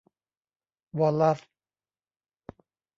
[0.99, 1.39] วอลลัส